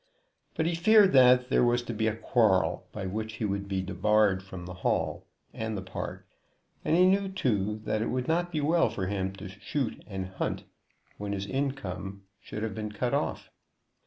But 0.55 0.65
he 0.65 0.73
feared 0.73 1.13
that 1.13 1.49
there 1.51 1.63
was 1.63 1.83
to 1.83 1.93
be 1.93 2.07
a 2.07 2.15
quarrel 2.15 2.87
by 2.91 3.05
which 3.05 3.33
he 3.33 3.45
would 3.45 3.67
be 3.67 3.83
debarred 3.83 4.41
from 4.41 4.65
the 4.65 4.73
Hall 4.73 5.27
and 5.53 5.77
the 5.77 5.83
park; 5.83 6.25
and 6.83 6.97
he 6.97 7.05
knew, 7.05 7.29
too, 7.29 7.79
that 7.85 8.01
it 8.01 8.07
would 8.07 8.27
not 8.27 8.51
be 8.51 8.61
well 8.61 8.89
for 8.89 9.05
him 9.05 9.31
to 9.33 9.47
shoot 9.47 10.03
and 10.07 10.25
hunt 10.29 10.63
when 11.19 11.33
his 11.33 11.45
income 11.45 12.23
should 12.39 12.63
have 12.63 12.73
been 12.73 12.91
cut 12.91 13.13
off. 13.13 13.51